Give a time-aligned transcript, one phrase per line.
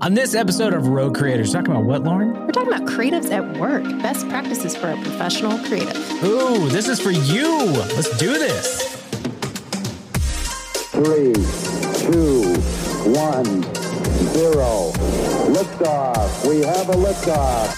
[0.00, 2.32] On this episode of Rogue Creators, talking about what, Lauren?
[2.32, 5.96] We're talking about creatives at work, best practices for a professional creative.
[6.22, 7.66] Ooh, this is for you.
[7.96, 8.94] Let's do this.
[10.92, 11.32] Three,
[12.12, 12.54] two,
[13.10, 13.64] one,
[14.34, 14.92] zero.
[15.52, 16.48] Liftoff.
[16.48, 17.77] We have a liftoff.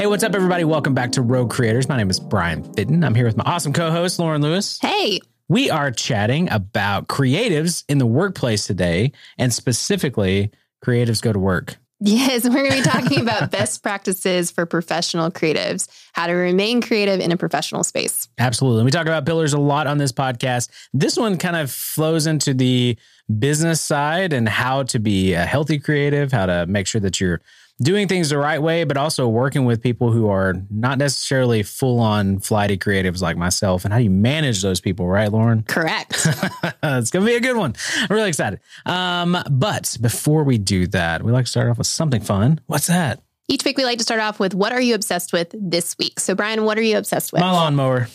[0.00, 0.64] Hey, what's up, everybody?
[0.64, 1.86] Welcome back to Rogue Creators.
[1.86, 3.04] My name is Brian Fitton.
[3.04, 4.78] I'm here with my awesome co host, Lauren Lewis.
[4.80, 11.38] Hey, We are chatting about creatives in the workplace today, and specifically, creatives go to
[11.38, 11.76] work.
[11.98, 16.80] yes, we're going to be talking about best practices for professional creatives, how to remain
[16.80, 18.26] creative in a professional space.
[18.38, 18.84] Absolutely.
[18.84, 20.70] We talk about pillars a lot on this podcast.
[20.94, 22.96] This one kind of flows into the
[23.38, 27.42] business side and how to be a healthy creative, how to make sure that you're
[27.82, 31.98] doing things the right way, but also working with people who are not necessarily full
[31.98, 33.84] on flighty creatives like myself.
[33.84, 35.62] And how do you manage those people, right, Lauren?
[35.62, 36.12] Correct.
[36.82, 37.74] it's gonna be a good one.
[37.96, 38.60] I'm really excited.
[38.86, 42.60] Um, but before we do that, we like to start off with something fun.
[42.66, 43.22] What's that?
[43.48, 46.20] Each week, we like to start off with what are you obsessed with this week?
[46.20, 47.40] So, Brian, what are you obsessed with?
[47.40, 48.06] My lawnmower.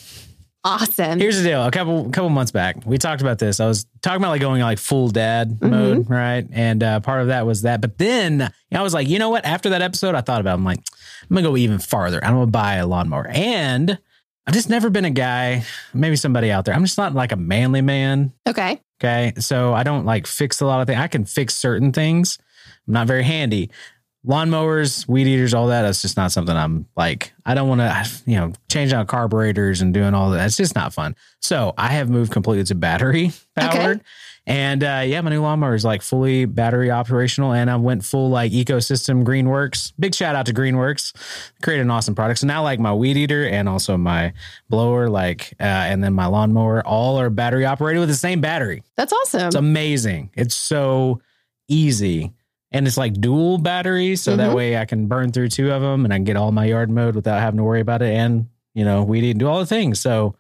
[0.66, 1.20] Awesome.
[1.20, 1.64] Here's the deal.
[1.64, 3.60] A couple couple months back, we talked about this.
[3.60, 6.44] I was talking about like going like full dad mode, right?
[6.52, 7.82] And uh, part of that was that.
[7.82, 9.46] But then I was like, you know what?
[9.46, 10.54] After that episode, I thought about.
[10.54, 10.56] It.
[10.56, 10.80] I'm like,
[11.30, 12.20] I'm gonna go even farther.
[12.26, 13.28] I'm gonna buy a lawnmower.
[13.28, 14.00] And
[14.48, 15.64] I've just never been a guy.
[15.94, 16.74] Maybe somebody out there.
[16.74, 18.34] I'm just not like a manly man.
[18.50, 18.82] okay.
[19.00, 19.34] Okay.
[19.40, 21.00] So I don't like fix a lot of things.
[21.00, 22.40] I can fix certain things.
[22.88, 23.70] I'm not very handy.
[24.26, 25.84] Lawnmowers, weed eaters, all that.
[25.84, 27.34] That's just not something I'm like.
[27.46, 30.46] I don't want to, you know, change out carburetors and doing all that.
[30.46, 31.16] It's just not fun.
[31.42, 34.02] So I have moved completely to battery powered.
[34.48, 38.30] And uh, yeah, my new lawnmower is like fully battery operational, and I went full
[38.30, 39.94] like ecosystem GreenWorks.
[40.00, 41.14] Big shout out to GreenWorks,
[41.64, 42.40] created an awesome product.
[42.40, 44.34] So now like my weed eater and also my
[44.70, 48.84] blower, like, uh, and then my lawnmower, all are battery operated with the same battery.
[48.96, 49.48] That's awesome.
[49.48, 50.30] It's amazing.
[50.36, 51.22] It's so
[51.68, 52.32] easy.
[52.76, 54.22] And it's like dual batteries.
[54.22, 54.56] So that Mhm.
[54.56, 56.90] way I can burn through two of them and I can get all my yard
[56.90, 58.14] mode without having to worry about it.
[58.14, 60.00] And, you know, we didn't do all the things.
[60.00, 60.36] So,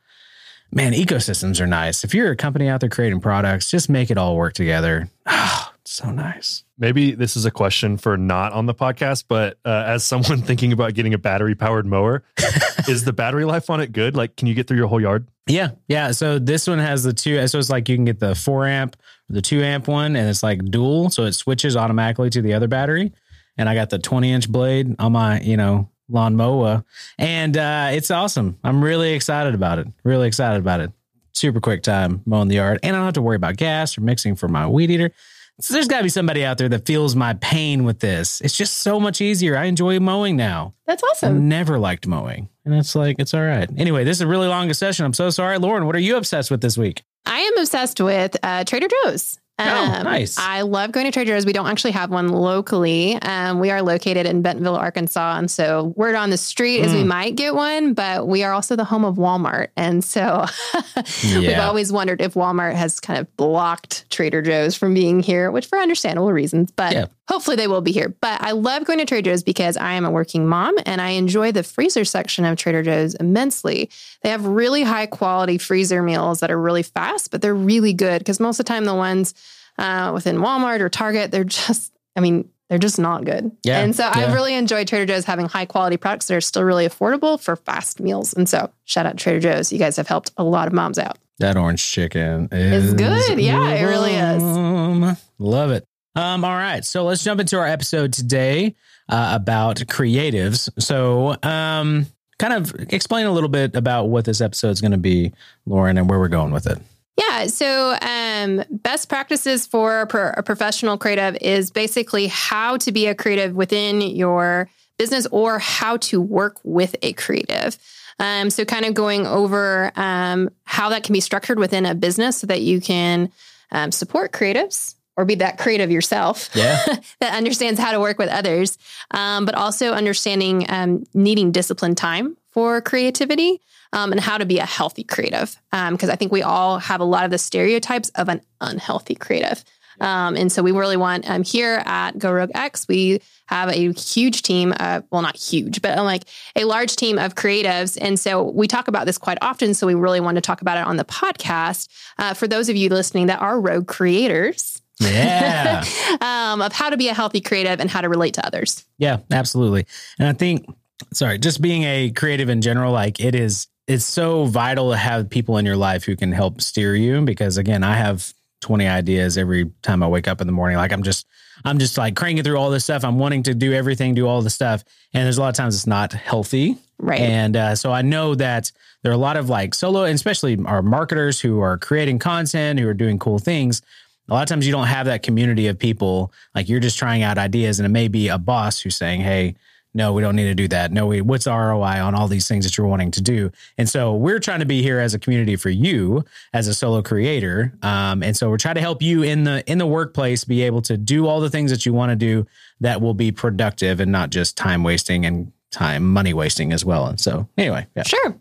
[0.71, 2.03] man, ecosystems are nice.
[2.03, 5.07] If you're a company out there creating products, just make it all work together.
[5.25, 6.63] Oh, so nice.
[6.77, 10.73] Maybe this is a question for not on the podcast, but uh, as someone thinking
[10.73, 12.23] about getting a battery powered mower,
[12.89, 14.15] is the battery life on it good?
[14.17, 15.27] Like, can you get through your whole yard?
[15.47, 15.69] Yeah.
[15.87, 16.11] Yeah.
[16.11, 17.47] So this one has the two.
[17.47, 18.97] So it's like you can get the four amp,
[19.29, 21.09] the two amp one, and it's like dual.
[21.09, 23.11] So it switches automatically to the other battery.
[23.57, 26.83] And I got the 20 inch blade on my, you know, lawn mower,
[27.17, 28.57] And uh, it's awesome.
[28.63, 29.87] I'm really excited about it.
[30.03, 30.91] Really excited about it.
[31.33, 32.79] Super quick time mowing the yard.
[32.83, 35.11] And I don't have to worry about gas or mixing for my weed eater.
[35.61, 38.41] So there's got to be somebody out there that feels my pain with this.
[38.41, 39.57] It's just so much easier.
[39.57, 40.73] I enjoy mowing now.
[40.85, 41.35] That's awesome.
[41.35, 42.49] I never liked mowing.
[42.65, 43.69] And it's like, it's all right.
[43.77, 45.05] Anyway, this is a really long session.
[45.05, 45.57] I'm so sorry.
[45.57, 47.03] Lauren, what are you obsessed with this week?
[47.25, 49.39] I am obsessed with uh, Trader Joe's.
[49.57, 50.37] Um, Oh, nice.
[50.37, 51.45] I love going to Trader Joe's.
[51.45, 53.15] We don't actually have one locally.
[53.21, 55.37] Um, we are located in Bentonville, Arkansas.
[55.37, 57.07] And so word on the street is we Mm.
[57.07, 59.67] might get one, but we are also the home of Walmart.
[59.77, 60.45] And so
[61.23, 65.67] we've always wondered if Walmart has kind of blocked Trader Joe's from being here, which
[65.67, 67.05] for understandable reasons, but Yeah.
[67.27, 68.15] Hopefully they will be here.
[68.21, 71.09] But I love going to Trader Joe's because I am a working mom and I
[71.09, 73.89] enjoy the freezer section of Trader Joe's immensely.
[74.21, 78.19] They have really high quality freezer meals that are really fast, but they're really good
[78.19, 79.33] because most of the time the ones
[79.77, 83.51] uh, within Walmart or Target, they're just, I mean, they're just not good.
[83.63, 84.13] Yeah, And so yeah.
[84.13, 87.55] I really enjoy Trader Joe's having high quality products that are still really affordable for
[87.55, 88.33] fast meals.
[88.33, 89.71] And so shout out to Trader Joe's.
[89.71, 91.19] You guys have helped a lot of moms out.
[91.37, 93.39] That orange chicken is It's good.
[93.39, 95.17] Yeah, it really is.
[95.37, 95.85] Love it.
[96.15, 96.85] Um, all right.
[96.85, 98.75] So let's jump into our episode today
[99.09, 100.69] uh, about creatives.
[100.81, 102.07] So, um,
[102.37, 105.31] kind of explain a little bit about what this episode is going to be,
[105.65, 106.79] Lauren, and where we're going with it.
[107.17, 107.47] Yeah.
[107.47, 113.55] So, um, best practices for a, professional creative is basically how to be a creative
[113.55, 117.77] within your business or how to work with a creative.
[118.19, 122.37] Um, so, kind of going over um, how that can be structured within a business
[122.37, 123.31] so that you can
[123.71, 126.83] um, support creatives or be that creative yourself Yeah.
[127.19, 128.77] that understands how to work with others,
[129.11, 133.61] um, but also understanding um, needing disciplined time for creativity
[133.93, 135.55] um, and how to be a healthy creative.
[135.71, 139.63] Because I think we all have a lot of the stereotypes of an unhealthy creative.
[140.01, 143.93] Um, and so we really want um, here at Go Rogue X, we have a
[143.93, 146.23] huge team of, well, not huge, but like
[146.55, 147.97] a large team of creatives.
[147.99, 149.73] And so we talk about this quite often.
[149.73, 151.87] So we really want to talk about it on the podcast.
[152.17, 155.83] Uh, for those of you listening that are rogue creators, Yeah.
[156.21, 158.85] um, of how to be a healthy creative and how to relate to others.
[158.97, 159.85] Yeah, absolutely.
[160.19, 160.65] And I think,
[161.13, 165.29] sorry, just being a creative in general, like it is, it's so vital to have
[165.29, 167.21] people in your life who can help steer you.
[167.21, 170.77] Because again, I have 20 ideas every time I wake up in the morning.
[170.77, 171.27] Like I'm just,
[171.63, 173.03] I'm just like cranking through all this stuff.
[173.03, 174.83] I'm wanting to do everything, do all the stuff.
[175.13, 176.77] And there's a lot of times it's not healthy.
[176.97, 177.19] Right.
[177.19, 178.71] And uh, so I know that
[179.03, 182.79] there are a lot of like solo, and especially our marketers who are creating content,
[182.79, 183.81] who are doing cool things.
[184.27, 186.31] A lot of times you don't have that community of people.
[186.53, 189.55] Like you're just trying out ideas, and it may be a boss who's saying, "Hey,
[189.93, 190.91] no, we don't need to do that.
[190.91, 194.13] No, we, what's ROI on all these things that you're wanting to do?" And so
[194.15, 197.73] we're trying to be here as a community for you as a solo creator.
[197.81, 200.81] Um, and so we're trying to help you in the in the workplace be able
[200.83, 202.47] to do all the things that you want to do
[202.79, 207.05] that will be productive and not just time wasting and time money wasting as well.
[207.07, 208.03] And so anyway, yeah.
[208.03, 208.35] Sure.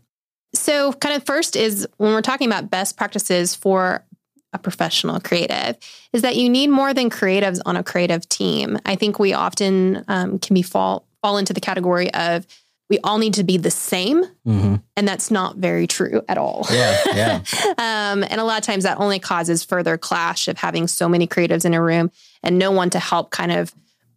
[0.54, 4.04] So, kind of first is when we're talking about best practices for
[4.54, 5.76] a professional creative,
[6.12, 8.78] is that you need more than creatives on a creative team.
[8.86, 12.46] I think we often um, can be fall fall into the category of
[12.90, 14.82] we all need to be the same, Mhm.
[14.94, 16.66] and that's not very true at all.
[16.70, 17.40] Yeah, yeah.
[17.78, 21.26] um, and a lot of times that only causes further clash of having so many
[21.26, 22.10] creatives in a room
[22.42, 23.72] and no one to help kind of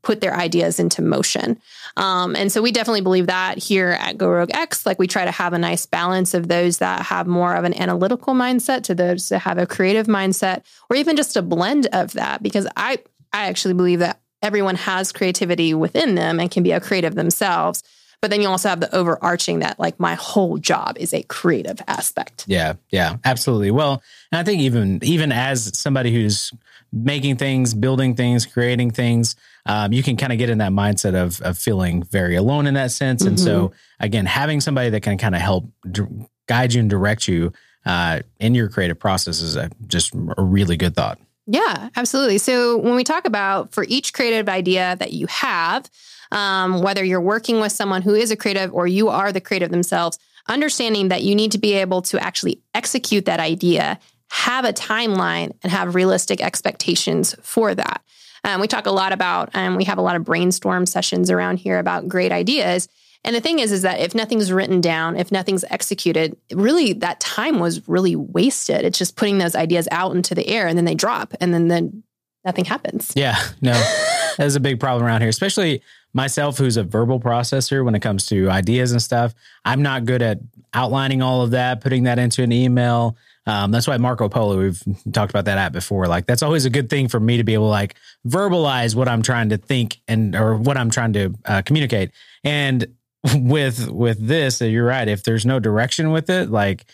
[0.07, 1.59] put their ideas into motion.
[1.97, 5.25] Um, and so we definitely believe that here at Go Rogue X, like we try
[5.25, 8.95] to have a nice balance of those that have more of an analytical mindset to
[8.95, 12.41] those that have a creative mindset, or even just a blend of that.
[12.41, 12.99] Because I,
[13.33, 17.83] I actually believe that everyone has creativity within them and can be a creative themselves.
[18.21, 21.81] But then you also have the overarching that like my whole job is a creative
[21.85, 22.45] aspect.
[22.47, 23.71] Yeah, yeah, absolutely.
[23.71, 24.01] Well,
[24.31, 26.53] and I think even even as somebody who's
[26.91, 29.35] making things, building things, creating things,
[29.65, 32.73] um, you can kind of get in that mindset of of feeling very alone in
[32.75, 33.23] that sense.
[33.23, 36.03] And so, again, having somebody that can kind of help d-
[36.47, 37.51] guide you and direct you
[37.85, 41.19] uh, in your creative process is a, just a really good thought.
[41.45, 42.37] Yeah, absolutely.
[42.37, 45.89] So when we talk about for each creative idea that you have,
[46.31, 49.71] um, whether you're working with someone who is a creative or you are the creative
[49.71, 50.19] themselves,
[50.49, 53.97] understanding that you need to be able to actually execute that idea,
[54.29, 58.01] have a timeline, and have realistic expectations for that.
[58.43, 61.57] Um, we talk a lot about, and we have a lot of brainstorm sessions around
[61.57, 62.87] here about great ideas.
[63.23, 67.19] And the thing is, is that if nothing's written down, if nothing's executed, really that
[67.19, 68.85] time was really wasted.
[68.85, 71.67] It's just putting those ideas out into the air and then they drop and then
[71.67, 72.03] then
[72.45, 73.11] nothing happens.
[73.15, 73.73] Yeah, no,
[74.37, 75.81] that is a big problem around here, especially
[76.13, 79.33] myself, who's a verbal processor when it comes to ideas and stuff.
[79.65, 80.39] I'm not good at
[80.73, 83.17] outlining all of that, putting that into an email.
[83.47, 84.83] Um, that's why Marco Polo, we've
[85.13, 86.05] talked about that app before.
[86.07, 87.95] Like, that's always a good thing for me to be able to like
[88.27, 92.11] verbalize what I'm trying to think and or what I'm trying to uh, communicate.
[92.43, 92.85] And
[93.35, 95.07] with with this, you're right.
[95.07, 96.85] If there's no direction with it, like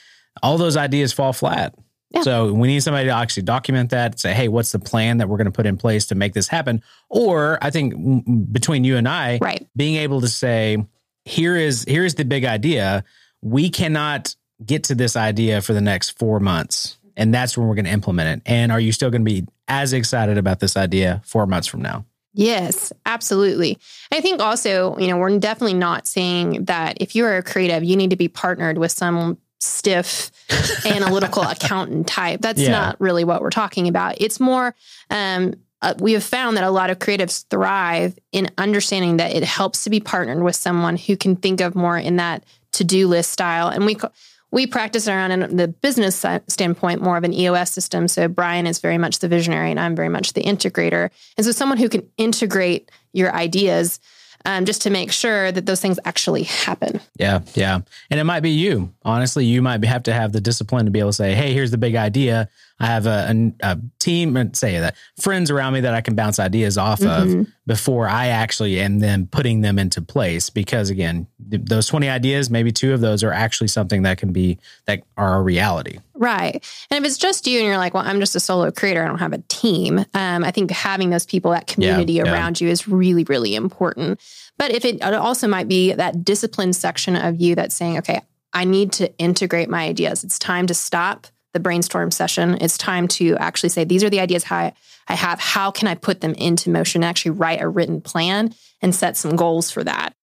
[0.42, 1.76] all those ideas fall flat.
[2.12, 2.22] Yeah.
[2.22, 5.38] So we need somebody to actually document that, say, hey, what's the plan that we're
[5.38, 6.84] going to put in place to make this happen?
[7.10, 9.68] Or I think between you and I, Right.
[9.76, 10.78] being able to say,
[11.26, 13.04] here is here is the big idea.
[13.42, 14.36] We cannot
[14.66, 16.98] get to this idea for the next four months.
[17.16, 18.50] And that's when we're going to implement it.
[18.52, 21.82] And are you still going to be as excited about this idea four months from
[21.82, 22.06] now?
[22.34, 23.78] Yes, absolutely.
[24.12, 27.96] I think also, you know, we're definitely not saying that if you're a creative, you
[27.96, 30.32] need to be partnered with some stiff
[30.86, 32.42] analytical accountant type.
[32.42, 32.72] That's Yeah.
[32.72, 34.16] not really what we're talking about.
[34.20, 34.74] It's more,
[35.12, 39.44] um, uh, we have found that a lot of creatives thrive in understanding that it
[39.44, 43.32] helps to be partnered with someone who can think of more in that to-do list
[43.32, 43.68] style.
[43.68, 43.96] And we
[44.54, 48.08] we practice around the business standpoint more of an EOS system.
[48.08, 51.10] So Brian is very much the visionary, and I'm very much the integrator.
[51.38, 54.00] And so someone who can integrate your ideas
[54.46, 57.00] um, just to make sure that those things actually happen.
[57.18, 57.80] Yeah, yeah.
[58.12, 58.94] And it might be you.
[59.04, 61.72] Honestly, you might have to have the discipline to be able to say, hey, here's
[61.72, 62.48] the big idea.
[62.80, 66.16] I have a, a, a team, and say that friends around me that I can
[66.16, 67.42] bounce ideas off Mhm.
[67.42, 70.50] of before I actually am then putting them into place.
[70.50, 74.34] Because again, th- those 20 ideas, maybe two of those are actually something that can
[74.34, 76.00] be, that are a reality.
[76.14, 76.64] Right.
[76.90, 79.08] And if it's just you and you're like, well, I'm just a solo creator, I
[79.08, 80.00] don't have a team.
[80.14, 82.24] Um, I think having those people, that community yeah.
[82.32, 84.20] around you is really, really important.
[84.58, 88.22] But if it, it also might be that discipline section of you that's saying, okay,
[88.54, 90.24] I need to integrate my ideas.
[90.24, 92.58] It's time to stop the brainstorm session.
[92.60, 94.74] It's time to actually say, these are the ideas I,
[95.08, 95.40] I have.
[95.40, 97.04] How can I put them into motion?
[97.04, 100.14] Actually write a written plan and set some goals for that.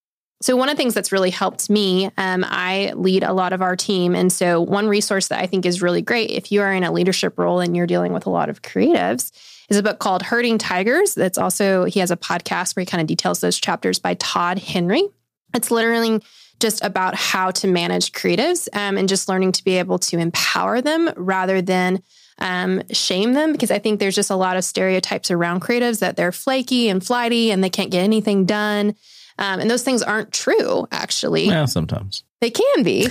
[0.43, 3.61] So, one of the things that's really helped me, um, I lead a lot of
[3.61, 4.15] our team.
[4.15, 6.93] And so, one resource that I think is really great if you are in a
[6.93, 9.33] leadership role and you're dealing with a lot of creatives
[9.69, 11.15] is a book called Herding Tigers.
[11.15, 14.59] That's also, he has a podcast where he kind of details those chapters by Todd
[14.59, 15.03] Henry.
[15.55, 16.23] It's literally
[16.61, 20.81] just about how to manage creatives um, and just learning to be able to empower
[20.81, 22.02] them rather than
[22.38, 26.17] um, shame them because I think there's just a lot of stereotypes around creatives that
[26.17, 28.95] they're flaky and flighty and they can't get anything done.
[29.38, 31.49] Um, and those things aren't true, actually.
[31.49, 32.25] Well, sometimes.
[32.43, 33.05] They can be,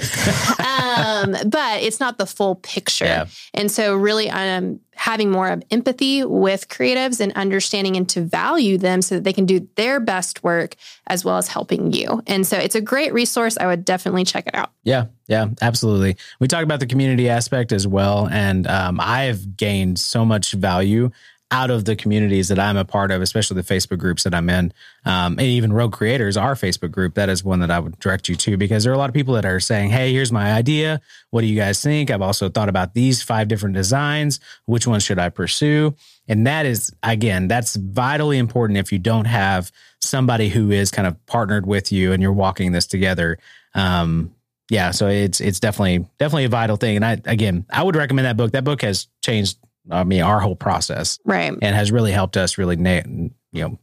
[0.65, 3.05] um, but it's not the full picture.
[3.05, 3.25] Yeah.
[3.53, 4.79] And so, really, um,
[5.09, 9.33] having more of empathy with creatives and understanding and to value them so that they
[9.33, 10.75] can do their best work
[11.07, 12.21] as well as helping you.
[12.27, 13.57] And so, it's a great resource.
[13.57, 14.71] I would definitely check it out.
[14.83, 16.17] Yeah, yeah, absolutely.
[16.39, 20.53] We talk about the community aspect as well, and um, I have gained so much
[20.53, 21.11] value
[21.51, 24.49] out of the communities that I'm a part of, especially the Facebook groups that I'm
[24.49, 24.71] in,
[25.05, 27.15] um, and even Rogue Creators, our Facebook group.
[27.15, 29.15] That is one that I would direct you to because there are a lot of
[29.15, 31.01] people that are saying, "Hey, here's my idea.
[31.31, 34.39] What do you guys think?" I've also thought about these five different designs.
[34.65, 35.95] Which one should I pursue?
[36.27, 41.07] And that is again, that's vitally important if you don't have somebody who is kind
[41.07, 43.37] of partnered with you and you're walking this together.
[43.73, 44.35] Um,
[44.69, 46.95] yeah, so it's it's definitely definitely a vital thing.
[46.95, 48.51] And I again, I would recommend that book.
[48.51, 49.57] That book has changed
[49.91, 51.53] I mean, our whole process Right.
[51.61, 53.79] and has really helped us really, na- you know,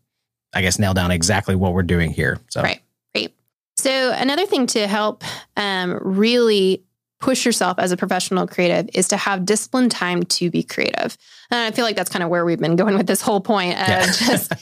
[0.55, 2.39] I guess nail down exactly what we're doing here.
[2.49, 2.81] So, Right.
[3.15, 3.35] Right.
[3.77, 5.23] So another thing to help
[5.57, 6.83] um, really
[7.21, 11.17] push yourself as a professional creative is to have disciplined time to be creative.
[11.51, 13.73] And I feel like that's kind of where we've been going with this whole point
[13.81, 14.07] of Yeah.
[14.13, 14.53] just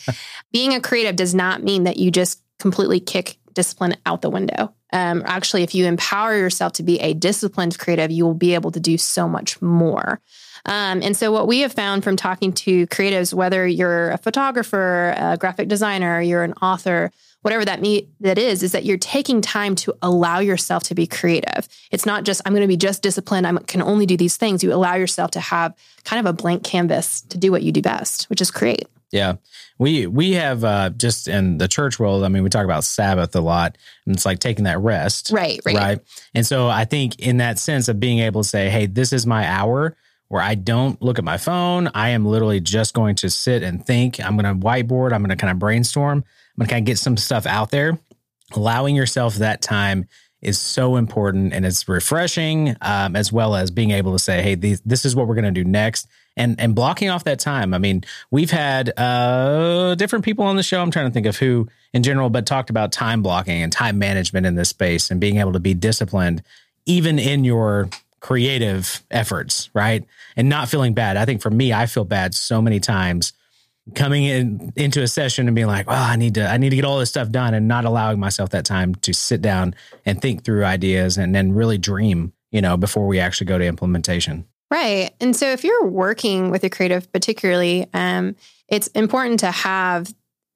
[0.52, 4.72] being a creative does not mean that you just completely kick discipline out the window.
[4.92, 8.70] Um, actually, if you empower yourself to be a disciplined creative, you will be able
[8.72, 10.20] to do so much more.
[10.66, 15.14] Um, and so, what we have found from talking to creatives, whether you're a photographer,
[15.16, 17.10] a graphic designer, you're an author,
[17.42, 21.06] whatever that me that is, is that you're taking time to allow yourself to be
[21.06, 21.68] creative.
[21.90, 23.46] It's not just I'm going to be just disciplined.
[23.46, 24.64] I can only do these things.
[24.64, 27.82] You allow yourself to have kind of a blank canvas to do what you do
[27.82, 28.86] best, which is create.
[29.12, 29.34] yeah,
[29.78, 32.24] we we have uh, just in the church world.
[32.24, 35.60] I mean, we talk about Sabbath a lot, and it's like taking that rest, Right,
[35.66, 36.00] right, right?
[36.32, 39.26] And so, I think in that sense of being able to say, "Hey, this is
[39.26, 39.96] my hour."
[40.28, 41.90] Where I don't look at my phone.
[41.94, 44.24] I am literally just going to sit and think.
[44.24, 45.12] I'm going to whiteboard.
[45.12, 46.18] I'm going to kind of brainstorm.
[46.18, 46.24] I'm
[46.58, 47.98] going to kind of get some stuff out there.
[48.52, 50.06] Allowing yourself that time
[50.44, 54.54] is so important and it's refreshing, um, as well as being able to say, "Hey,
[54.54, 57.72] these, this is what we're going to do next," and and blocking off that time.
[57.74, 60.80] I mean, we've had uh, different people on the show.
[60.80, 63.98] I'm trying to think of who in general, but talked about time blocking and time
[63.98, 66.42] management in this space and being able to be disciplined,
[66.86, 67.88] even in your
[68.24, 70.06] creative efforts, right?
[70.34, 71.18] And not feeling bad.
[71.18, 73.34] I think for me, I feel bad so many times
[73.94, 76.76] coming in into a session and being like, "Oh, I need to I need to
[76.76, 79.74] get all this stuff done," and not allowing myself that time to sit down
[80.06, 83.66] and think through ideas and then really dream, you know, before we actually go to
[83.66, 84.46] implementation.
[84.70, 85.10] Right.
[85.20, 88.36] And so if you're working with a creative, particularly, um,
[88.68, 90.10] it's important to have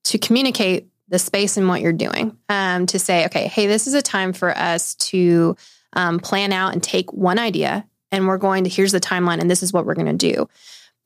[0.05, 2.35] to communicate the space and what you're doing.
[2.49, 5.55] Um, to say, okay, hey, this is a time for us to
[5.95, 9.51] um, plan out and take one idea, and we're going to here's the timeline, and
[9.51, 10.49] this is what we're going to do.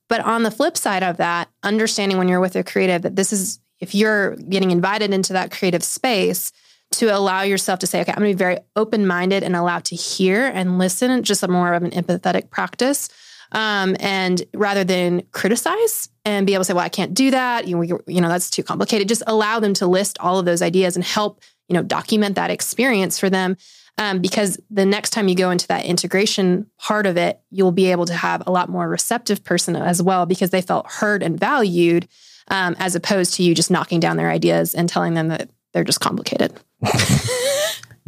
[0.09, 3.33] But on the flip side of that, understanding when you're with a creative that this
[3.33, 6.51] is if you're getting invited into that creative space
[6.91, 9.85] to allow yourself to say, okay, I'm going to be very open minded and allowed
[9.85, 13.09] to hear and listen, just a more of an empathetic practice.
[13.51, 17.67] Um, and rather than criticize and be able to say, well, I can't do that,
[17.67, 19.07] you you know, that's too complicated.
[19.07, 22.49] Just allow them to list all of those ideas and help, you know, document that
[22.49, 23.57] experience for them.
[23.99, 27.91] Um, because the next time you go into that integration part of it, you'll be
[27.91, 31.39] able to have a lot more receptive person as well because they felt heard and
[31.39, 32.07] valued,
[32.47, 35.83] um, as opposed to you just knocking down their ideas and telling them that they're
[35.83, 36.53] just complicated.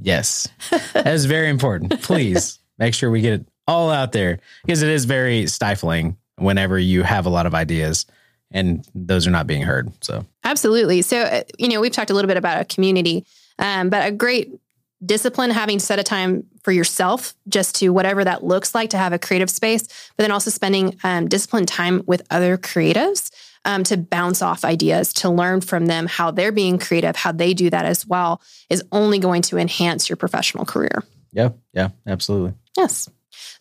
[0.05, 0.47] Yes.
[0.93, 2.01] that is very important.
[2.03, 6.77] Please make sure we get it all out there because it is very stifling whenever
[6.77, 8.05] you have a lot of ideas
[8.51, 9.91] and those are not being heard.
[10.01, 11.01] So, Absolutely.
[11.01, 13.25] So, uh, you know, we've talked a little bit about a community,
[13.57, 14.51] um, but a great
[15.03, 18.97] discipline having to set a time for yourself just to whatever that looks like to
[18.97, 19.83] have a creative space,
[20.15, 23.31] but then also spending um, disciplined time with other creatives
[23.65, 27.53] um, to bounce off ideas, to learn from them how they're being creative, how they
[27.53, 31.03] do that as well, is only going to enhance your professional career.
[31.31, 32.53] yeah, yeah, absolutely.
[32.77, 33.09] Yes.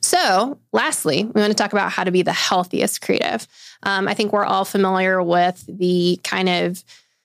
[0.01, 3.49] So, lastly, we want to talk about how to be the healthiest creative.
[3.83, 6.85] Um, I think we're all familiar with the kind of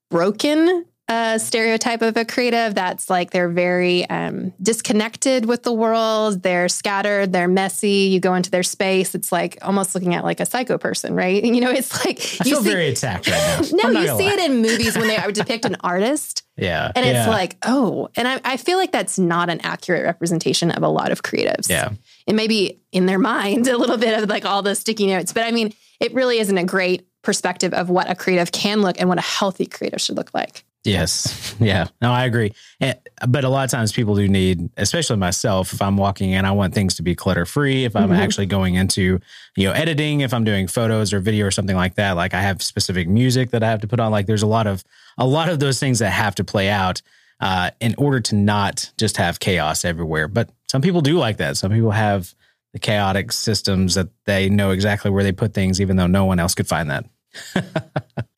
[0.10, 6.44] broken uh, stereotype of a creative that's like they're very um, disconnected with the world.
[6.44, 7.34] They're scattered.
[7.34, 8.10] They're messy.
[8.12, 9.16] You go into their space.
[9.16, 11.44] It's like almost looking at like a psycho person, right?
[11.60, 13.90] You know, it's like I you feel see, very attacked right now.
[13.90, 14.34] no, you see lie.
[14.34, 16.44] it in movies when they depict an artist.
[16.60, 16.92] Yeah.
[16.94, 17.22] And yeah.
[17.22, 20.90] it's like, oh, and I, I feel like that's not an accurate representation of a
[20.90, 21.70] lot of creatives.
[21.70, 21.92] yeah.
[22.28, 25.32] it may be in their mind a little bit of like all the sticky notes.
[25.32, 29.00] But I mean, it really isn't a great perspective of what a creative can look
[29.00, 30.66] and what a healthy creative should look like.
[30.86, 31.36] Yes.
[31.62, 31.88] Yeah.
[32.02, 32.54] No, I agree.
[32.80, 36.46] And, but a lot of times people do need, especially myself, if I'm walking in,
[36.46, 37.84] I want things to be clutter free.
[37.84, 38.18] If I'm Mhm.
[38.18, 39.20] actually going into,
[39.58, 42.40] you know, editing, if I'm doing photos or video or something like that, like I
[42.40, 44.10] have specific music that I have to put on.
[44.10, 44.86] Like there's a lot of,
[45.18, 47.02] a lot of those things that have to play out
[47.42, 50.30] uh, in order to not just have chaos everywhere.
[50.30, 51.58] But some people do like that.
[51.58, 52.34] Some people have
[52.72, 56.40] the chaotic systems that they know exactly where they put things, even though no one
[56.40, 57.04] else could find that.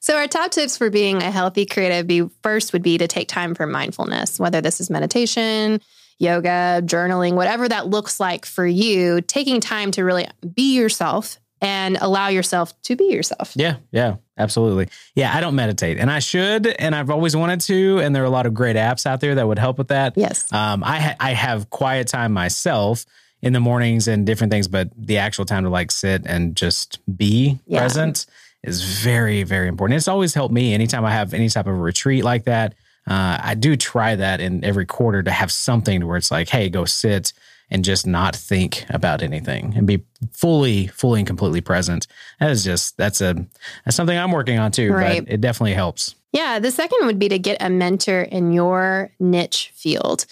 [0.04, 3.28] So, our top tips for being a healthy creative be first would be to take
[3.28, 5.80] time for mindfulness, whether this is meditation,
[6.18, 12.00] yoga, journaling, whatever that looks like for you, taking time to really be yourself and
[12.02, 13.54] allow yourself to be yourself.
[13.56, 14.90] Yeah, yeah, absolutely.
[15.14, 18.00] Yeah, I don't meditate, and I should, and I've always wanted to.
[18.00, 20.18] And there are a lot of great apps out there that would help with that.
[20.18, 20.52] Yes.
[20.52, 23.06] Um, I ha- I have quiet time myself
[23.44, 27.00] in the mornings and different things, but the actual time to like sit and just
[27.16, 27.82] be Yeah.
[27.82, 28.26] present
[28.64, 29.98] is very very important.
[29.98, 30.74] It's always helped me.
[30.74, 32.74] Anytime I have any type of retreat like that,
[33.08, 36.70] uh, I do try that in every quarter to have something where it's like, hey,
[36.70, 37.34] go sit
[37.72, 40.04] and just not think about anything and be
[40.34, 42.06] fully fully and completely present.
[42.40, 43.46] That is just that's a
[43.86, 44.92] that's something I'm working on too.
[44.92, 45.24] Right.
[45.24, 46.16] But it definitely helps.
[46.34, 50.26] Yeah, the second would be to get a mentor in your niche field.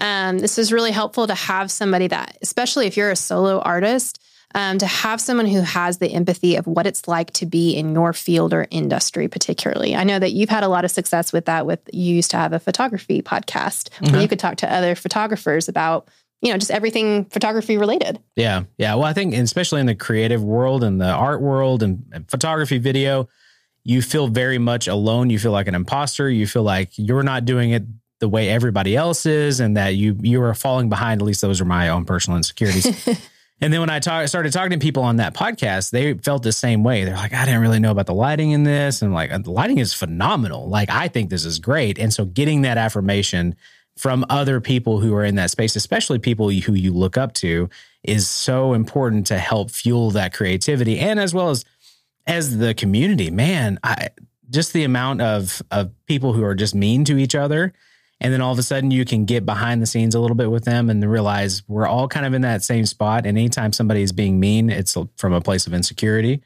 [0.00, 4.22] Um, this is really helpful to have somebody that, especially if you're a solo artist,
[4.56, 7.92] um, to have someone who has the empathy of what it's like to be in
[7.94, 9.94] your field or industry, particularly.
[9.94, 11.66] I know that you've had a lot of success with that.
[11.66, 14.22] With you used to have a photography podcast where Mhm.
[14.22, 16.08] you could talk to other photographers about,
[16.42, 18.18] you know, just everything photography related.
[18.34, 18.62] Yeah.
[18.78, 18.94] Yeah.
[18.94, 22.78] Well, I think, especially in the creative world and the art world and, and photography,
[22.78, 23.28] video,
[23.84, 25.30] you feel very much alone.
[25.30, 26.28] You feel like an imposter.
[26.30, 27.84] You feel like you're not doing it
[28.20, 31.20] the way everybody else is and that you you are falling behind.
[31.20, 32.86] At least those are my own personal insecurities.
[33.60, 36.52] and then when I talk, started talking to people on that podcast, they felt the
[36.52, 37.04] same way.
[37.04, 39.00] They're like, I didn't really know about the lighting in this.
[39.00, 40.68] And like, uh, the lighting is phenomenal.
[40.68, 41.98] Like, I think this is great.
[41.98, 43.56] And so getting that affirmation
[43.96, 47.70] from other people who are in that space, especially people who you look up to,
[48.02, 51.64] is so important to help fuel that creativity and as well as
[52.26, 53.30] as the community.
[53.30, 54.08] Man, I
[54.50, 57.72] just the amount of of people who are just mean to each other.
[58.20, 60.50] And then all of a sudden you can get behind the scenes a little bit
[60.50, 63.26] with them and realize we're all kind of in that same spot.
[63.26, 66.42] And anytime somebody is being mean, it's from a place of insecurity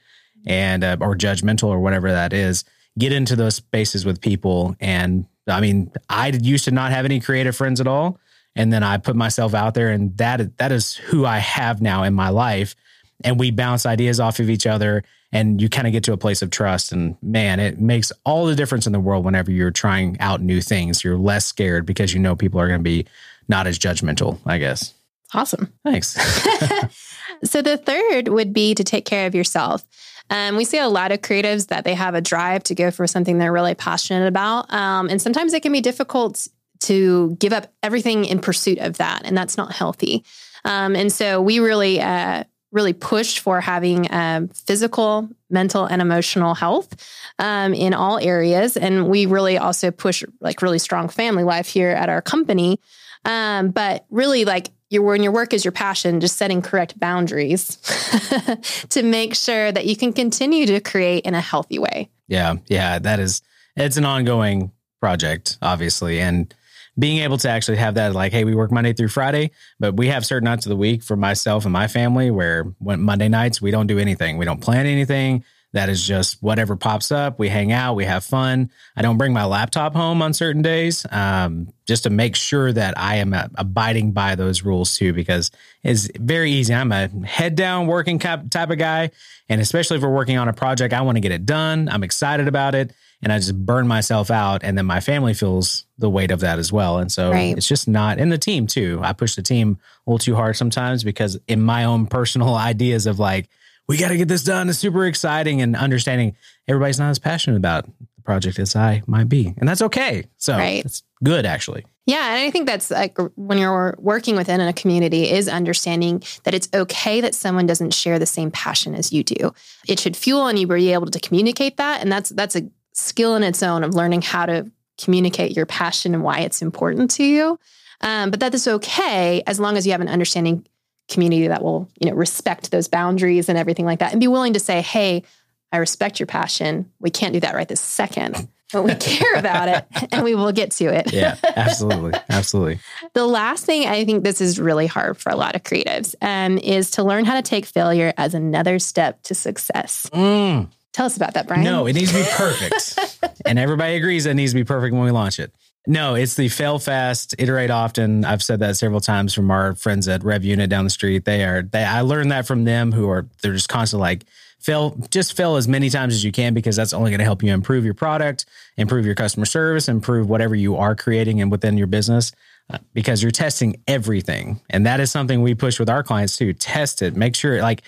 [0.46, 2.64] and uh, or judgmental or whatever that is.
[2.98, 4.74] Get into those spaces with people.
[4.80, 8.18] And I mean, I used to not have any creative friends at all.
[8.56, 12.02] And then I put myself out there and that that is who I have now
[12.02, 12.74] in my life.
[13.22, 16.16] And we bounce ideas off of each other and you kind of get to a
[16.16, 16.92] place of trust.
[16.92, 20.60] And man, it makes all the difference in the world whenever you're trying out new
[20.60, 21.04] things.
[21.04, 23.06] You're less scared because you know people are going to be
[23.48, 24.94] not as judgmental, I guess.
[25.32, 25.72] Awesome.
[25.84, 26.08] Thanks.
[27.44, 29.84] so the third would be to take care of yourself.
[30.30, 33.06] Um, we see a lot of creatives that they have a drive to go for
[33.06, 34.72] something they're really passionate about.
[34.72, 36.46] Um, and sometimes it can be difficult
[36.80, 39.22] to give up everything in pursuit of that.
[39.24, 40.24] And that's not healthy.
[40.64, 46.54] Um, and so we really, uh, really push for having um, physical, mental, and emotional
[46.54, 46.94] health
[47.38, 48.76] um, in all areas.
[48.76, 52.80] And we really also push like really strong family life here at our company.
[53.24, 57.76] Um, but really, like your when your work is your passion, just setting correct boundaries
[58.90, 62.10] to make sure that you can continue to create in a healthy way.
[62.28, 63.42] Yeah, yeah, that is
[63.76, 66.54] it's an ongoing project, obviously, and
[67.00, 70.06] being able to actually have that like, hey, we work Monday through Friday, but we
[70.08, 73.60] have certain nights of the week for myself and my family where when Monday nights
[73.60, 75.42] we don't do anything, we don't plan anything.
[75.72, 77.38] That is just whatever pops up.
[77.38, 78.72] We hang out, we have fun.
[78.96, 82.98] I don't bring my laptop home on certain days, um, just to make sure that
[82.98, 85.52] I am uh, abiding by those rules too, because
[85.84, 86.74] it's very easy.
[86.74, 89.12] I'm a head down working type of guy,
[89.48, 91.88] and especially if we're working on a project, I want to get it done.
[91.88, 95.84] I'm excited about it, and I just burn myself out, and then my family feels
[95.98, 96.98] the weight of that as well.
[96.98, 97.56] And so Right.
[97.56, 98.98] it's just not in the team too.
[99.02, 103.06] I push the team a little too hard sometimes because in my own personal ideas
[103.06, 103.48] of like
[103.88, 104.68] we got to get this done.
[104.68, 106.36] It's super exciting and understanding
[106.68, 109.52] everybody's not as passionate about the project as I might be.
[109.58, 110.26] And that's okay.
[110.36, 110.84] So Right.
[110.84, 111.84] it's good actually.
[112.06, 116.54] Yeah, and I think that's like when you're working within a community is understanding that
[116.54, 119.52] it's okay that someone doesn't share the same passion as you do.
[119.88, 122.62] It should fuel and you be able to communicate that, and that's that's a
[123.00, 124.70] skill in its own of learning how to
[125.02, 127.58] communicate your passion and why it's important to you.
[128.02, 130.66] Um, but that is okay as long as you have an understanding
[131.08, 134.54] community that will you know respect those boundaries and everything like that, and be willing
[134.54, 135.24] to say, "Hey,
[135.72, 136.90] I respect your passion.
[137.00, 140.52] We can't do that right this second, but we care about it, and we will
[140.52, 142.18] get to it." Yeah, absolutely.
[142.28, 142.78] absolutely.
[143.12, 146.58] The last thing I think this is really hard for a lot of creatives um,
[146.58, 150.08] is to learn how to take failure as another step to success.
[150.12, 151.64] Mm, Tell us about that, Brian.
[151.64, 153.40] No, it needs to be perfect.
[153.46, 155.52] and everybody agrees that it needs to be perfect when we launch it.
[155.86, 158.24] No, it's the fail fast, iterate often.
[158.24, 161.24] I've said that several times from our friends at Rev Unit down the street.
[161.24, 164.24] They are they I learned that from them who are they're just constantly like
[164.58, 167.42] fail just fail as many times as you can because that's only going to help
[167.42, 168.44] you improve your product,
[168.76, 172.32] improve your customer service, improve whatever you are creating and within your business
[172.68, 174.60] uh, because you're testing everything.
[174.68, 176.52] And that is something we push with our clients too.
[176.52, 177.16] Test it.
[177.16, 177.82] Make sure like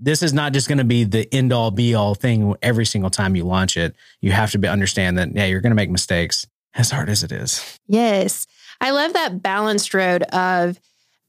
[0.00, 3.10] this is not just going to be the end all be all thing every single
[3.10, 3.96] time you launch it.
[4.20, 7.22] You have to be, understand that, yeah, you're going to make mistakes as hard as
[7.22, 7.78] it is.
[7.86, 8.46] Yes.
[8.80, 10.78] I love that balanced road of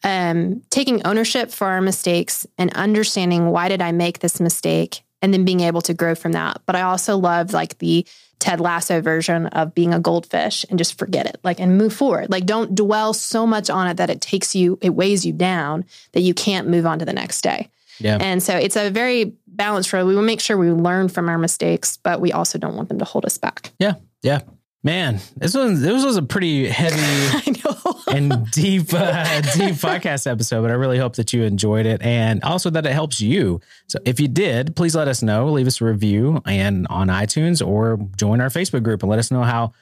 [0.03, 5.33] um, taking ownership for our mistakes and understanding why did I make this mistake and
[5.33, 6.61] then being able to grow from that.
[6.65, 8.05] But I also love like the
[8.39, 12.29] Ted Lasso version of being a goldfish and just forget it, like and move forward.
[12.29, 15.85] Like don't dwell so much on it that it takes you, it weighs you down
[16.11, 17.69] that you can't move on to the next day.
[17.99, 18.17] Yeah.
[18.19, 20.05] And so it's a very balanced road.
[20.05, 22.99] We will make sure we learn from our mistakes, but we also don't want them
[22.99, 23.71] to hold us back.
[23.79, 23.95] Yeah.
[24.21, 24.41] Yeah.
[24.83, 27.57] Man, this was this was a pretty heavy
[28.07, 32.41] and deep uh, deep podcast episode, but I really hope that you enjoyed it and
[32.43, 33.59] also that it helps you.
[33.87, 35.49] So if you did, please let us know.
[35.49, 39.31] Leave us a review and on iTunes or join our Facebook group and let us
[39.31, 39.73] know how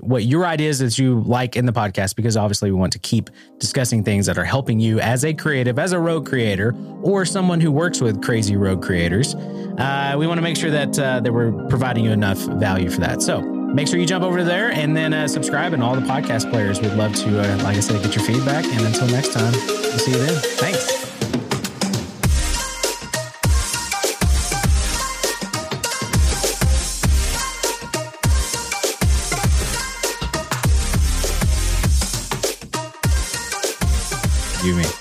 [0.00, 3.30] what your ideas that you like in the podcast because obviously we want to keep
[3.58, 7.60] discussing things that are helping you as a creative as a rogue creator or someone
[7.60, 9.34] who works with crazy rogue creators.
[9.34, 13.00] Uh, we want to make sure that uh, that we're providing you enough value for
[13.00, 13.22] that.
[13.22, 16.50] So make sure you jump over there and then uh, subscribe and all the podcast
[16.50, 18.64] players we'd love to uh, like i said get your feedback.
[18.64, 20.34] And until next time we'll see you then.
[20.58, 21.17] Thanks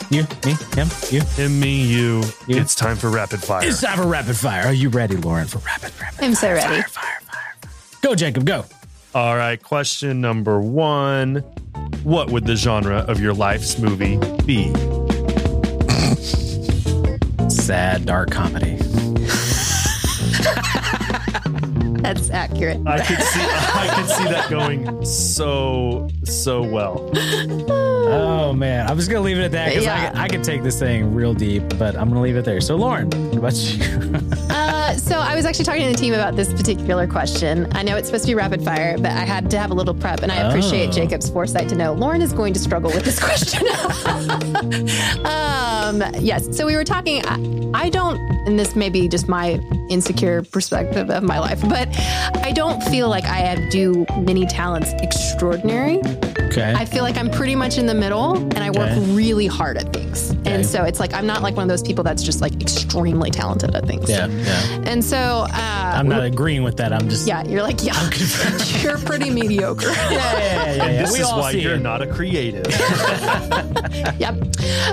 [0.09, 2.23] you me him you Him, me, you.
[2.47, 2.57] You.
[2.61, 3.67] It's time for rapid fire.
[3.67, 6.55] it's time for rapid fire are you ready lauren for rapid rapid I'm so fire,
[6.55, 6.67] ready.
[6.67, 7.71] fire, fire, fire, fire.
[8.01, 8.65] go jacob go
[9.15, 9.61] All right.
[9.61, 11.37] Question number one
[12.03, 14.71] What would the genre of your life's movie be?
[17.49, 18.75] sad dark comedy
[22.01, 22.79] That's accurate.
[22.87, 27.11] I could see I could see that going so so well.
[28.09, 30.11] Oh man, I'm just gonna leave it at that because Yeah.
[30.15, 32.61] I, I could take this thing real deep, but I'm gonna leave it there.
[32.61, 33.83] So Lauren, what about you?
[34.49, 37.67] Uh, so I was actually talking to the team about this particular question.
[37.73, 39.93] I know it's supposed to be rapid fire, but I had to have a little
[39.93, 40.91] prep, and I appreciate Oh.
[40.91, 43.67] Jacob's foresight to know Lauren is going to struggle with this question.
[45.25, 46.55] um, yes.
[46.55, 47.21] So we were talking.
[47.25, 51.87] I, I don't, and this may be just my insecure perspective of my life, but
[52.43, 55.99] I don't feel like I have do many talents extraordinary.
[56.47, 56.73] okay.
[56.75, 58.99] I feel like I'm pretty much in the middle and I work Okay.
[59.13, 60.31] really hard at things.
[60.31, 60.53] Okay.
[60.53, 63.29] And so it's like I'm not like one of those people that's just like extremely
[63.31, 64.09] talented at things.
[64.09, 64.81] yeah, yeah.
[64.85, 66.93] And so uh I'm not agreeing with that.
[66.93, 67.93] I'm just yeah, you're like, yeah,
[68.81, 69.87] you're pretty mediocre.
[69.91, 70.73] yeah, yeah, yeah.
[70.75, 71.01] yeah, yeah.
[71.01, 71.81] This We is why you're it.
[71.81, 72.65] not a creative.
[74.19, 74.35] yep.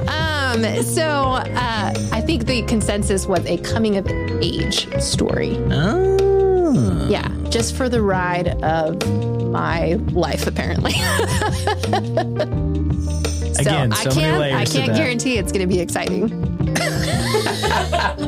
[0.08, 4.06] Um, so uh, I think the consensus was a coming of
[4.42, 5.56] age story.
[5.70, 7.06] Oh.
[7.08, 8.96] Yeah, just for the ride of
[9.50, 10.92] my life, apparently.
[10.92, 11.00] so
[13.60, 14.96] Again, I so many can't, layers I can't that.
[14.96, 16.53] guarantee it's going to be exciting.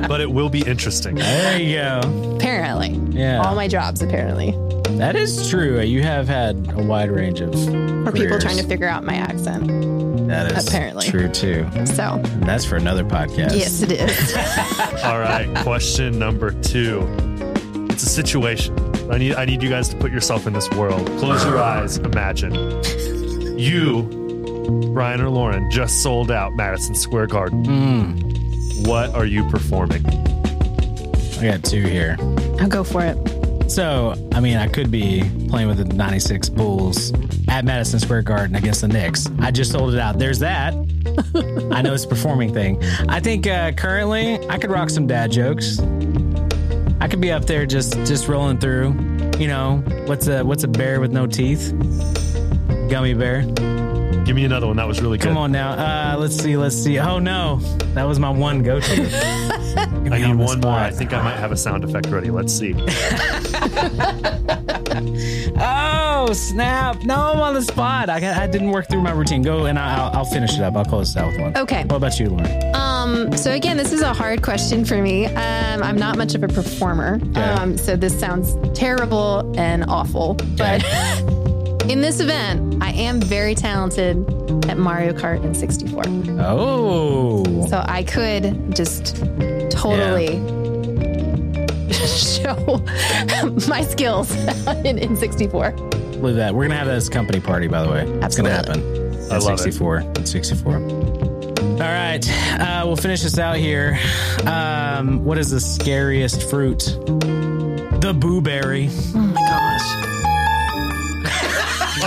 [0.08, 1.14] But it will be interesting.
[1.16, 2.34] There you go.
[2.36, 4.52] Apparently, Yeah, all my jobs apparently
[4.98, 5.80] that is true.
[5.80, 9.66] You have had a wide range of for people trying to figure out my accent.
[10.28, 11.06] That is apparently.
[11.08, 11.68] true too.
[11.86, 13.56] So And that's for another podcast.
[13.56, 14.34] yes, it is.
[15.04, 15.52] All right.
[15.58, 17.06] Question number two.
[17.90, 18.74] It's a situation.
[19.10, 21.06] I need I need you guys to put yourself in this world.
[21.18, 21.98] Close your eyes.
[21.98, 22.54] Imagine.
[23.58, 24.02] You,
[24.92, 27.64] Brian or Lauren, just sold out Madison Square Garden.
[27.64, 28.25] Mm,
[28.86, 30.06] What are you performing?
[30.06, 32.16] I got two here.
[32.60, 33.70] I'll go for it.
[33.70, 37.12] So, I mean, I could be playing with the 96 Bulls
[37.48, 39.26] at Madison Square Garden against the Knicks.
[39.40, 40.20] I just sold it out.
[40.20, 40.72] There's that.
[41.72, 42.80] I know it's a performing thing.
[43.08, 45.80] I think uh, currently I could rock some dad jokes.
[47.00, 48.90] I could be up there just just rolling through.
[49.36, 51.72] You know, what's a what's a bear with no teeth?
[52.88, 53.42] Gummy bear.
[54.26, 54.76] Give me another one.
[54.76, 55.28] That was really good.
[55.28, 55.70] Come on now.
[55.72, 56.56] Uh, let's see.
[56.56, 56.98] Let's see.
[56.98, 57.58] Oh no,
[57.94, 59.08] that was my one go-to.
[60.10, 60.72] I need one more.
[60.72, 62.30] I think I might have a sound effect ready.
[62.30, 62.74] Let's see.
[65.58, 67.02] Oh snap!
[67.04, 68.08] No, I'm on the spot.
[68.10, 69.42] I, I didn't work through my routine.
[69.42, 70.74] Go and I- I'll, I'll finish it up.
[70.74, 71.56] I'll close it out with one.
[71.56, 71.82] Okay.
[71.84, 72.74] What about you, Lauren?
[72.74, 75.26] Um, so again, this is a hard question for me.
[75.26, 77.20] Um, I'm not much of a performer.
[77.36, 80.34] Um, so this sounds terrible and awful.
[80.56, 80.82] But
[81.88, 84.18] in this event, I am very talented
[84.68, 86.04] at Mario Kart and 64.
[86.40, 89.16] Oh, So I could just
[89.70, 90.36] totally
[92.06, 92.82] show
[93.68, 94.34] my skills
[94.84, 95.70] in, in 64.
[95.72, 96.54] Believe that.
[96.54, 98.02] We're gonna have that as a company party, by the way.
[98.22, 98.80] It's gonna happen.
[99.30, 99.58] I At love it.
[99.62, 99.98] 64.
[99.98, 100.74] At 64.
[100.76, 102.20] All right.
[102.58, 103.98] Uh, we'll finish this out here.
[104.46, 106.78] Um, what is the scariest fruit?
[108.00, 108.88] The blueberry.
[109.14, 109.45] Oh my gosh.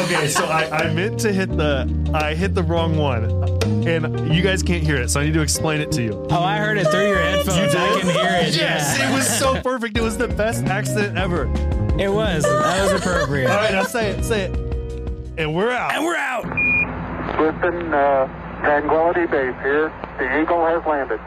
[0.06, 3.26] Okay, so I, I meant to hit the I hit the wrong one,
[3.88, 6.26] and you guys can't hear it, so I need to explain it to you.
[6.32, 7.74] Oh, I heard it through your headphones.
[7.74, 8.56] You I can hear it.
[8.56, 9.12] Yes, Yeah.
[9.12, 9.98] it was so perfect.
[9.98, 11.46] It was the best accident ever.
[12.00, 12.44] It was.
[12.44, 13.48] That was appropriate.
[13.50, 14.56] right, now say it, say it,
[15.38, 15.94] and we're out.
[15.94, 16.46] And we're out.
[17.40, 18.28] Listen, uh,
[18.62, 19.92] Tranquility Base here.
[20.18, 21.20] The Eagle has landed.